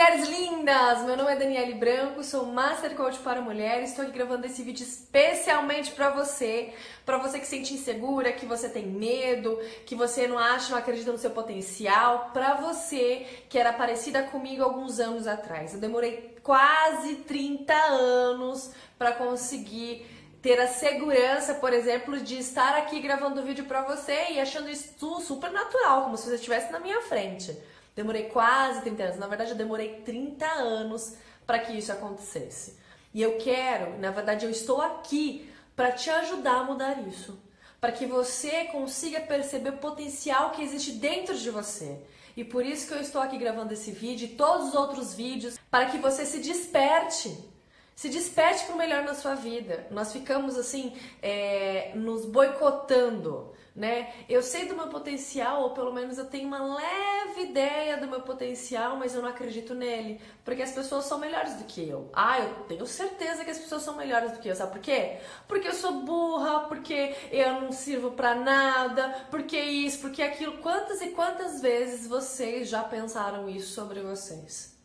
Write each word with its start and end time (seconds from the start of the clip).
mulheres 0.00 0.28
lindas! 0.30 1.02
Meu 1.04 1.14
nome 1.14 1.30
é 1.30 1.36
Daniele 1.36 1.74
Branco, 1.74 2.24
sou 2.24 2.46
Master 2.46 2.94
Coach 2.94 3.18
para 3.18 3.42
mulheres. 3.42 3.90
Estou 3.90 4.02
aqui 4.02 4.14
gravando 4.14 4.46
esse 4.46 4.62
vídeo 4.62 4.82
especialmente 4.82 5.90
para 5.90 6.08
você, 6.08 6.72
para 7.04 7.18
você 7.18 7.38
que 7.38 7.44
se 7.44 7.50
sente 7.50 7.74
insegura, 7.74 8.32
que 8.32 8.46
você 8.46 8.70
tem 8.70 8.86
medo, 8.86 9.60
que 9.84 9.94
você 9.94 10.26
não 10.26 10.38
acha, 10.38 10.70
não 10.70 10.78
acredita 10.78 11.12
no 11.12 11.18
seu 11.18 11.32
potencial, 11.32 12.30
para 12.32 12.54
você 12.54 13.26
que 13.50 13.58
era 13.58 13.74
parecida 13.74 14.22
comigo 14.22 14.64
alguns 14.64 14.98
anos 14.98 15.26
atrás. 15.26 15.74
Eu 15.74 15.80
demorei 15.80 16.34
quase 16.42 17.16
30 17.16 17.74
anos 17.74 18.70
para 18.96 19.12
conseguir 19.12 20.06
ter 20.42 20.58
a 20.58 20.68
segurança, 20.68 21.54
por 21.54 21.72
exemplo, 21.72 22.18
de 22.20 22.38
estar 22.38 22.74
aqui 22.76 23.00
gravando 23.00 23.40
o 23.40 23.44
vídeo 23.44 23.66
para 23.66 23.82
você 23.82 24.32
e 24.32 24.40
achando 24.40 24.70
isso 24.70 25.20
super 25.20 25.50
natural, 25.50 26.04
como 26.04 26.16
se 26.16 26.28
você 26.28 26.36
estivesse 26.36 26.72
na 26.72 26.80
minha 26.80 27.02
frente. 27.02 27.56
Demorei 27.94 28.24
quase 28.24 28.80
30 28.82 29.02
anos. 29.02 29.18
Na 29.18 29.26
verdade, 29.26 29.50
eu 29.50 29.56
demorei 29.56 30.00
30 30.04 30.46
anos 30.46 31.14
para 31.46 31.58
que 31.58 31.72
isso 31.72 31.92
acontecesse. 31.92 32.78
E 33.12 33.20
eu 33.20 33.36
quero, 33.38 33.98
na 33.98 34.10
verdade, 34.10 34.46
eu 34.46 34.50
estou 34.50 34.80
aqui 34.80 35.50
para 35.76 35.92
te 35.92 36.08
ajudar 36.08 36.60
a 36.60 36.64
mudar 36.64 37.06
isso. 37.06 37.38
Para 37.80 37.92
que 37.92 38.06
você 38.06 38.64
consiga 38.66 39.20
perceber 39.20 39.70
o 39.70 39.78
potencial 39.78 40.50
que 40.50 40.62
existe 40.62 40.92
dentro 40.92 41.36
de 41.36 41.50
você. 41.50 41.98
E 42.36 42.44
por 42.44 42.64
isso 42.64 42.86
que 42.86 42.94
eu 42.94 43.00
estou 43.00 43.20
aqui 43.20 43.36
gravando 43.36 43.74
esse 43.74 43.90
vídeo 43.90 44.26
e 44.26 44.36
todos 44.36 44.68
os 44.68 44.74
outros 44.74 45.12
vídeos 45.14 45.58
para 45.70 45.86
que 45.86 45.98
você 45.98 46.24
se 46.24 46.38
desperte. 46.38 47.36
Se 48.00 48.08
desperte 48.08 48.64
para 48.64 48.74
o 48.74 48.78
melhor 48.78 49.02
na 49.04 49.12
sua 49.12 49.34
vida. 49.34 49.86
Nós 49.90 50.10
ficamos 50.10 50.56
assim, 50.56 50.96
é, 51.20 51.92
nos 51.94 52.24
boicotando 52.24 53.52
né? 53.76 54.12
Eu 54.26 54.42
sei 54.42 54.66
do 54.66 54.74
meu 54.74 54.88
potencial, 54.88 55.62
ou 55.62 55.70
pelo 55.70 55.92
menos 55.92 56.16
eu 56.16 56.24
tenho 56.24 56.48
uma 56.48 56.74
leve 56.74 57.42
ideia 57.50 57.98
do 57.98 58.08
meu 58.08 58.22
potencial, 58.22 58.96
mas 58.96 59.14
eu 59.14 59.20
não 59.22 59.28
acredito 59.28 59.74
nele, 59.74 60.18
porque 60.44 60.62
as 60.62 60.72
pessoas 60.72 61.04
são 61.04 61.18
melhores 61.18 61.54
do 61.54 61.64
que 61.64 61.86
eu. 61.86 62.10
Ah, 62.12 62.40
eu 62.40 62.64
tenho 62.64 62.86
certeza 62.86 63.44
que 63.44 63.50
as 63.50 63.58
pessoas 63.58 63.82
são 63.82 63.96
melhores 63.96 64.32
do 64.32 64.38
que 64.38 64.48
eu, 64.48 64.56
sabe 64.56 64.72
por 64.72 64.80
quê? 64.80 65.18
Porque 65.46 65.68
eu 65.68 65.74
sou 65.74 66.02
burra, 66.02 66.60
porque 66.60 67.14
eu 67.30 67.60
não 67.60 67.70
sirvo 67.70 68.12
para 68.12 68.34
nada, 68.34 69.26
porque 69.30 69.60
isso, 69.60 70.00
porque 70.00 70.22
aquilo. 70.22 70.58
Quantas 70.58 71.02
e 71.02 71.10
quantas 71.10 71.60
vezes 71.60 72.08
vocês 72.08 72.66
já 72.66 72.82
pensaram 72.82 73.48
isso 73.48 73.74
sobre 73.74 74.00
vocês? 74.00 74.76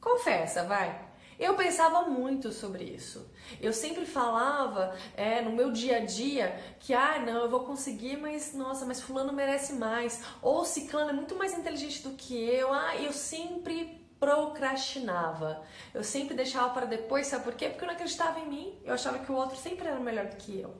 Confessa, 0.00 0.64
vai. 0.64 1.07
Eu 1.38 1.54
pensava 1.54 2.02
muito 2.02 2.50
sobre 2.50 2.82
isso. 2.82 3.30
Eu 3.60 3.72
sempre 3.72 4.04
falava 4.04 4.96
é, 5.16 5.40
no 5.40 5.52
meu 5.52 5.70
dia 5.70 5.98
a 5.98 6.00
dia 6.00 6.58
que, 6.80 6.92
ah, 6.92 7.20
não, 7.20 7.42
eu 7.42 7.48
vou 7.48 7.60
conseguir, 7.60 8.16
mas 8.16 8.52
nossa, 8.54 8.84
mas 8.84 9.00
fulano 9.00 9.32
merece 9.32 9.74
mais. 9.74 10.22
Ou 10.42 10.64
ciclano 10.64 11.10
é 11.10 11.12
muito 11.12 11.36
mais 11.36 11.56
inteligente 11.56 12.02
do 12.02 12.10
que 12.10 12.34
eu. 12.34 12.72
Ah, 12.72 12.96
eu 12.96 13.12
sempre 13.12 14.04
procrastinava. 14.18 15.62
Eu 15.94 16.02
sempre 16.02 16.34
deixava 16.34 16.70
para 16.70 16.86
depois, 16.86 17.28
sabe 17.28 17.44
por 17.44 17.54
quê? 17.54 17.68
Porque 17.68 17.84
eu 17.84 17.86
não 17.86 17.94
acreditava 17.94 18.40
em 18.40 18.48
mim. 18.48 18.78
Eu 18.84 18.94
achava 18.94 19.20
que 19.20 19.30
o 19.30 19.34
outro 19.34 19.56
sempre 19.56 19.86
era 19.86 20.00
melhor 20.00 20.26
do 20.26 20.36
que 20.36 20.60
eu. 20.60 20.74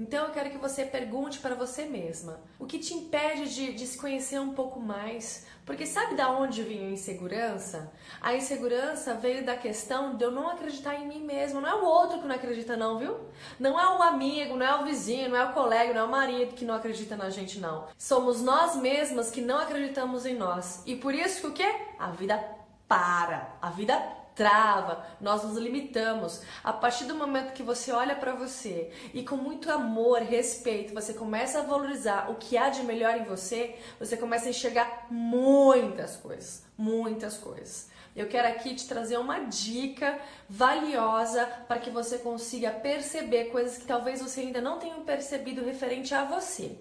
Então 0.00 0.24
eu 0.24 0.32
quero 0.32 0.48
que 0.48 0.56
você 0.56 0.86
pergunte 0.86 1.40
para 1.40 1.54
você 1.54 1.84
mesma 1.84 2.40
o 2.58 2.64
que 2.64 2.78
te 2.78 2.94
impede 2.94 3.54
de, 3.54 3.74
de, 3.74 3.86
se 3.86 3.98
conhecer 3.98 4.40
um 4.40 4.54
pouco 4.54 4.80
mais. 4.80 5.44
Porque 5.66 5.84
sabe 5.84 6.14
da 6.14 6.30
onde 6.30 6.62
vinha 6.62 6.88
a 6.88 6.90
insegurança? 6.90 7.92
A 8.18 8.34
insegurança 8.34 9.12
veio 9.12 9.44
da 9.44 9.54
questão 9.58 10.16
de 10.16 10.24
eu 10.24 10.30
não 10.30 10.48
acreditar 10.48 10.94
em 10.94 11.06
mim 11.06 11.22
mesma. 11.22 11.60
Não 11.60 11.68
é 11.68 11.74
o 11.74 11.84
outro 11.84 12.18
que 12.18 12.26
não 12.26 12.34
acredita, 12.34 12.78
não, 12.78 12.98
viu? 12.98 13.14
Não 13.58 13.78
é 13.78 13.98
o 13.98 14.02
amigo, 14.02 14.56
não 14.56 14.64
é 14.64 14.74
o 14.80 14.84
vizinho, 14.86 15.28
não 15.28 15.36
é 15.36 15.44
o 15.44 15.52
colega, 15.52 15.92
não 15.92 16.00
é 16.00 16.04
o 16.04 16.10
marido 16.10 16.54
que 16.54 16.64
não 16.64 16.74
acredita 16.74 17.14
na 17.14 17.28
gente, 17.28 17.60
não. 17.60 17.86
Somos 17.98 18.40
nós 18.40 18.76
mesmas 18.76 19.30
que 19.30 19.42
não 19.42 19.58
acreditamos 19.58 20.24
em 20.24 20.34
nós. 20.34 20.82
E 20.86 20.96
por 20.96 21.14
isso 21.14 21.42
que 21.42 21.46
o 21.46 21.52
quê? 21.52 21.74
A 21.98 22.10
vida 22.10 22.42
para. 22.88 23.54
A 23.60 23.68
vida 23.68 24.02
trava, 24.34 25.04
nós 25.20 25.42
nos 25.44 25.56
limitamos. 25.56 26.42
A 26.62 26.72
partir 26.72 27.04
do 27.04 27.14
momento 27.14 27.52
que 27.52 27.62
você 27.62 27.92
olha 27.92 28.14
para 28.14 28.34
você 28.34 28.90
e 29.12 29.22
com 29.22 29.36
muito 29.36 29.70
amor, 29.70 30.20
respeito, 30.22 30.94
você 30.94 31.14
começa 31.14 31.58
a 31.58 31.62
valorizar 31.62 32.30
o 32.30 32.36
que 32.36 32.56
há 32.56 32.68
de 32.70 32.82
melhor 32.82 33.16
em 33.16 33.24
você, 33.24 33.76
você 33.98 34.16
começa 34.16 34.46
a 34.46 34.50
enxergar 34.50 35.06
muitas 35.10 36.16
coisas, 36.16 36.64
muitas 36.76 37.36
coisas. 37.36 37.90
Eu 38.14 38.28
quero 38.28 38.48
aqui 38.48 38.74
te 38.74 38.88
trazer 38.88 39.18
uma 39.18 39.38
dica 39.40 40.18
valiosa 40.48 41.46
para 41.68 41.78
que 41.78 41.90
você 41.90 42.18
consiga 42.18 42.70
perceber 42.70 43.46
coisas 43.46 43.78
que 43.78 43.86
talvez 43.86 44.20
você 44.20 44.40
ainda 44.40 44.60
não 44.60 44.78
tenha 44.78 44.96
percebido 44.96 45.64
referente 45.64 46.14
a 46.14 46.24
você. 46.24 46.76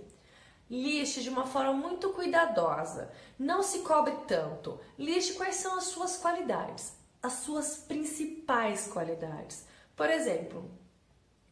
Liste 0.70 1.22
de 1.22 1.30
uma 1.30 1.46
forma 1.46 1.74
muito 1.74 2.10
cuidadosa. 2.10 3.12
Não 3.38 3.62
se 3.62 3.80
cobre 3.80 4.14
tanto. 4.28 4.80
Liste 4.98 5.34
quais 5.34 5.56
são 5.56 5.78
as 5.78 5.86
suas 5.86 6.18
qualidades 6.18 6.99
as 7.22 7.34
suas 7.34 7.78
principais 7.78 8.88
qualidades. 8.88 9.66
Por 9.96 10.10
exemplo, 10.10 10.70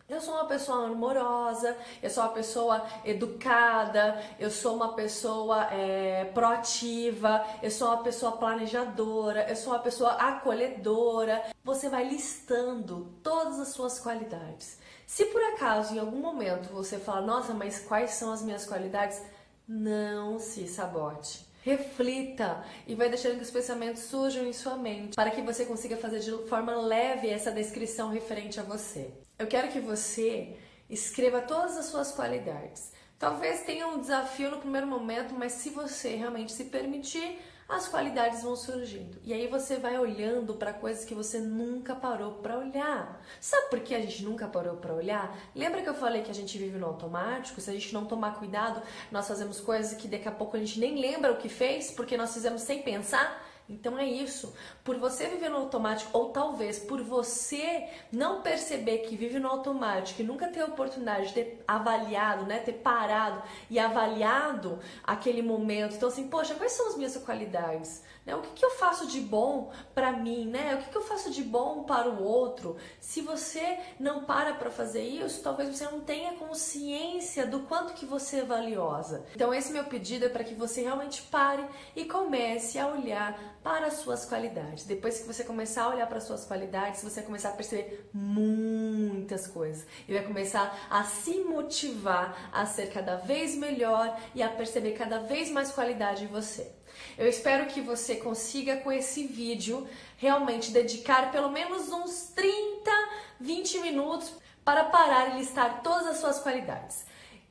eu 0.07 0.22
sou 0.22 0.35
uma 0.35 0.45
pessoa 0.45 0.88
amorosa, 0.88 1.75
eu 2.01 2.09
sou 2.09 2.23
uma 2.23 2.31
pessoa 2.31 2.88
educada, 3.03 4.23
eu 4.39 4.50
sou 4.50 4.75
uma 4.78 4.94
pessoa 4.94 5.66
é, 5.66 6.23
proativa, 6.33 7.45
eu 7.61 7.69
sou 7.69 7.89
uma 7.89 8.03
pessoa 8.03 8.31
planejadora, 8.38 9.50
eu 9.50 9.55
sou 9.57 9.73
uma 9.73 9.79
pessoa 9.79 10.11
acolhedora. 10.11 11.44
Você 11.61 11.89
vai 11.89 12.07
listando 12.07 13.11
todas 13.22 13.59
as 13.59 13.69
suas 13.69 13.99
qualidades. 13.99 14.79
Se 15.05 15.25
por 15.25 15.44
acaso 15.44 15.94
em 15.94 15.99
algum 15.99 16.19
momento 16.19 16.69
você 16.69 16.97
fala, 16.97 17.19
nossa, 17.22 17.53
mas 17.53 17.79
quais 17.79 18.11
são 18.11 18.31
as 18.31 18.41
minhas 18.41 18.66
qualidades? 18.66 19.22
Não 19.67 20.39
se 20.39 20.69
sabote 20.69 21.45
reflita 21.67 22.63
e 22.88 22.95
vai 22.95 23.09
deixando 23.09 23.35
que 23.35 23.44
os 23.44 23.51
pensamentos 23.51 24.03
surjam 24.03 24.45
em 24.47 24.53
sua 24.53 24.78
mente 24.78 25.16
para 25.16 25.31
que 25.31 25.41
você 25.41 25.66
consiga 25.66 25.97
fazer 25.97 26.19
de 26.19 26.31
forma 26.47 26.73
leve 26.75 27.28
essa 27.28 27.51
descrição 27.51 28.09
referente 28.09 28.59
a 28.59 28.63
você. 28.63 29.11
Eu 29.38 29.47
quero 29.47 29.67
que 29.67 29.79
você 29.79 30.55
escreva 30.89 31.41
todas 31.41 31.78
as 31.78 31.88
suas 31.88 32.11
qualidades. 32.11 32.91
Talvez 33.19 33.61
tenha 33.61 33.88
um 33.88 34.00
desafio 34.00 34.51
no 34.51 34.57
primeiro 34.57 34.85
momento, 34.85 35.33
mas 35.33 35.53
se 35.53 35.72
você 35.72 36.16
realmente 36.16 36.51
se 36.51 36.66
permitir, 36.66 37.39
as 37.67 37.88
qualidades 37.88 38.44
vão 38.44 38.55
surgindo. 38.55 39.19
E 39.23 39.33
aí 39.33 39.47
você 39.47 39.78
vai 39.78 39.97
olhando 39.97 40.53
para 40.53 40.72
coisas 40.72 41.03
que 41.03 41.13
você 41.13 41.39
nunca 41.39 41.95
parou 41.95 42.33
para 42.35 42.57
olhar. 42.57 43.22
Sabe 43.41 43.69
por 43.69 43.79
que 43.81 43.94
a 43.94 44.00
gente 44.00 44.23
nunca 44.23 44.47
parou 44.47 44.78
para 44.78 44.94
olhar? 44.94 45.38
Lembra 45.53 45.81
que 45.81 45.89
eu 45.89 45.94
falei 45.94 46.22
que 46.22 46.31
a 46.31 46.33
gente 46.33 46.57
vive 46.57 46.78
no 46.78 46.85
automático? 46.85 47.59
Se 47.59 47.69
a 47.69 47.73
gente 47.73 47.94
não 47.94 48.05
tomar 48.05 48.35
cuidado, 48.35 48.81
nós 49.11 49.28
fazemos 49.28 49.59
coisas 49.59 49.99
que 49.99 50.07
daqui 50.07 50.29
a 50.29 50.31
pouco 50.31 50.55
a 50.55 50.59
gente 50.59 50.79
nem 50.79 50.99
lembra 50.99 51.31
o 51.31 51.38
que 51.38 51.49
fez, 51.49 51.91
porque 51.91 52.16
nós 52.16 52.34
fizemos 52.34 52.61
sem 52.61 52.81
pensar? 52.84 53.47
Então 53.69 54.00
é 54.00 54.05
isso. 54.05 54.53
Por 54.83 54.97
você 54.97 55.28
viver 55.28 55.50
no 55.50 55.57
automático, 55.57 56.09
ou 56.17 56.29
talvez 56.29 56.79
por 56.79 57.01
você 57.01 57.88
não 58.11 58.41
perceber 58.41 59.00
que 59.00 59.17
vive 59.17 59.39
no 59.39 59.50
automático 59.50 60.22
e 60.22 60.25
nunca 60.25 60.47
ter 60.47 60.61
a 60.61 60.66
oportunidade 60.66 61.28
de 61.28 61.33
ter 61.33 61.63
avaliado, 61.67 62.45
né? 62.45 62.59
Ter 62.59 62.73
parado 62.73 63.44
e 63.69 63.78
avaliado 63.78 64.79
aquele 65.03 65.41
momento. 65.41 65.95
Então, 65.95 66.07
assim, 66.07 66.28
poxa, 66.29 66.55
quais 66.55 66.72
são 66.72 66.88
as 66.88 66.95
minhas 66.95 67.17
qualidades? 67.17 68.03
Né? 68.25 68.35
O 68.35 68.41
que, 68.41 68.51
que 68.51 68.66
eu 68.66 68.72
faço 68.72 69.07
de 69.07 69.22
bom 69.22 69.72
para 69.95 70.11
mim, 70.11 70.45
né? 70.45 70.75
O 70.75 70.78
que, 70.79 70.89
que 70.89 70.97
eu 70.97 71.01
faço 71.01 71.31
de 71.31 71.41
bom 71.41 71.84
para 71.84 72.09
o 72.09 72.23
outro? 72.23 72.78
Se 72.99 73.22
você 73.22 73.79
não 73.99 74.25
para 74.25 74.53
para 74.53 74.69
fazer 74.69 75.01
isso, 75.01 75.41
talvez 75.41 75.69
você 75.69 75.85
não 75.85 76.01
tenha 76.01 76.34
consciência 76.34 77.47
do 77.47 77.61
quanto 77.61 77.94
que 77.94 78.05
você 78.05 78.39
é 78.39 78.44
valiosa. 78.44 79.25
Então, 79.34 79.53
esse 79.53 79.72
meu 79.72 79.85
pedido 79.85 80.25
é 80.25 80.29
para 80.29 80.44
que 80.44 80.53
você 80.53 80.81
realmente 80.81 81.22
pare 81.23 81.66
e 81.95 82.05
comece 82.05 82.78
a 82.78 82.88
olhar 82.88 83.56
para 83.63 83.88
as 83.88 83.95
suas 83.95 84.25
qualidades. 84.25 84.85
Depois 84.85 85.19
que 85.19 85.28
você 85.28 85.44
começar 85.44 85.84
a 85.84 85.90
olhar 85.90 86.07
para 86.07 86.18
as 86.18 86.23
suas 86.23 86.45
qualidades, 86.45 87.03
você 87.03 87.16
vai 87.16 87.25
começar 87.25 87.50
a 87.50 87.53
perceber 87.53 88.09
muitas 88.13 89.47
coisas 89.47 89.85
e 90.07 90.13
vai 90.13 90.23
começar 90.23 90.88
a 90.90 91.03
se 91.03 91.40
motivar 91.40 92.50
a 92.51 92.66
ser 92.66 92.91
cada 92.91 93.16
vez 93.17 93.56
melhor 93.56 94.19
e 94.34 94.41
a 94.41 94.50
perceber 94.50 94.94
cada 94.94 95.19
vez 95.19 95.50
mais 95.50 95.72
qualidade 95.72 96.23
em 96.23 96.28
você. 96.28 96.72
Eu 97.17 97.28
espero 97.28 97.67
que 97.67 97.81
você 97.81 98.16
consiga 98.16 98.78
com 98.78 98.91
esse 98.91 99.28
vídeo 99.28 99.88
realmente 100.17 100.72
dedicar 100.72 101.31
pelo 101.31 101.49
menos 101.49 101.91
uns 101.91 102.31
30, 102.35 102.91
20 103.40 103.79
minutos 103.79 104.34
para 104.64 104.85
parar 104.85 105.31
e 105.31 105.40
listar 105.40 105.81
todas 105.81 106.08
as 106.08 106.17
suas 106.17 106.40
qualidades. 106.40 107.05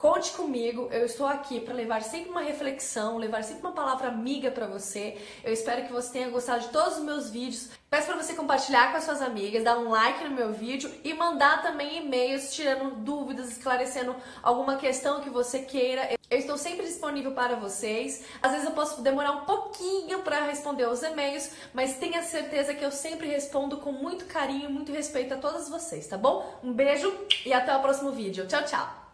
Conte 0.06 0.30
comigo, 0.34 0.88
eu 0.92 1.04
estou 1.04 1.26
aqui 1.26 1.58
para 1.58 1.74
levar 1.74 2.00
sempre 2.00 2.30
uma 2.30 2.40
reflexão, 2.40 3.18
levar 3.18 3.42
sempre 3.42 3.66
uma 3.66 3.72
palavra 3.72 4.06
amiga 4.06 4.52
para 4.52 4.68
você. 4.68 5.18
Eu 5.42 5.52
espero 5.52 5.84
que 5.84 5.92
você 5.92 6.12
tenha 6.12 6.28
gostado 6.28 6.60
de 6.60 6.68
todos 6.68 6.98
os 6.98 7.02
meus 7.02 7.28
vídeos. 7.28 7.70
Peço 7.90 8.06
para 8.06 8.22
você 8.22 8.32
compartilhar 8.34 8.92
com 8.92 8.98
as 8.98 9.02
suas 9.02 9.20
amigas, 9.20 9.64
dar 9.64 9.76
um 9.76 9.88
like 9.88 10.22
no 10.22 10.30
meu 10.30 10.52
vídeo 10.52 10.88
e 11.02 11.12
mandar 11.12 11.60
também 11.60 11.98
e-mails 11.98 12.54
tirando 12.54 12.94
dúvidas, 12.98 13.50
esclarecendo 13.50 14.14
alguma 14.44 14.76
questão 14.76 15.20
que 15.22 15.28
você 15.28 15.62
queira. 15.62 16.08
Eu 16.30 16.38
estou 16.38 16.56
sempre 16.56 16.86
disponível 16.86 17.32
para 17.32 17.56
vocês. 17.56 18.26
Às 18.40 18.52
vezes 18.52 18.66
eu 18.68 18.74
posso 18.74 19.02
demorar 19.02 19.32
um 19.32 19.44
pouquinho 19.44 20.20
para 20.20 20.44
responder 20.44 20.86
os 20.86 21.02
e-mails, 21.02 21.50
mas 21.74 21.96
tenha 21.96 22.22
certeza 22.22 22.74
que 22.74 22.84
eu 22.84 22.92
sempre 22.92 23.26
respondo 23.26 23.78
com 23.78 23.90
muito 23.90 24.26
carinho, 24.26 24.70
muito 24.70 24.92
respeito 24.92 25.34
a 25.34 25.36
todas 25.36 25.68
vocês, 25.68 26.06
tá 26.06 26.16
bom? 26.16 26.60
Um 26.62 26.72
beijo 26.72 27.12
e 27.44 27.52
até 27.52 27.76
o 27.76 27.82
próximo 27.82 28.12
vídeo. 28.12 28.46
Tchau, 28.46 28.64
tchau! 28.64 29.02